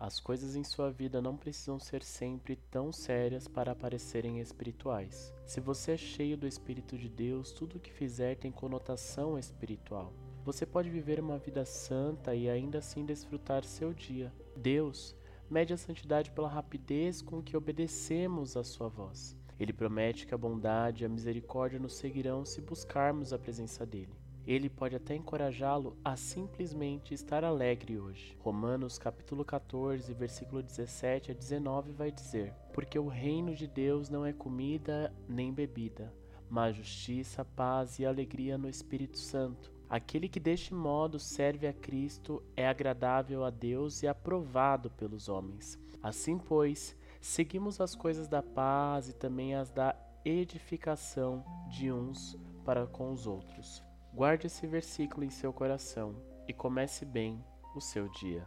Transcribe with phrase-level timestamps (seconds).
[0.00, 5.30] As coisas em sua vida não precisam ser sempre tão sérias para parecerem espirituais.
[5.44, 10.10] Se você é cheio do Espírito de Deus, tudo o que fizer tem conotação espiritual.
[10.42, 14.32] Você pode viver uma vida santa e ainda assim desfrutar seu dia.
[14.56, 15.14] Deus
[15.50, 19.36] mede a santidade pela rapidez com que obedecemos à sua voz.
[19.58, 24.16] Ele promete que a bondade e a misericórdia nos seguirão se buscarmos a presença dele.
[24.46, 28.36] Ele pode até encorajá-lo a simplesmente estar alegre hoje.
[28.40, 34.24] Romanos capítulo 14, versículo 17 a 19 vai dizer: Porque o reino de Deus não
[34.24, 36.12] é comida nem bebida,
[36.48, 39.72] mas justiça, paz e alegria no Espírito Santo.
[39.88, 45.78] Aquele que deste modo serve a Cristo é agradável a Deus e aprovado pelos homens.
[46.02, 52.86] Assim, pois, seguimos as coisas da paz e também as da edificação de uns para
[52.86, 53.89] com os outros.
[54.12, 56.14] Guarde esse versículo em seu coração
[56.48, 58.46] e comece bem o seu dia.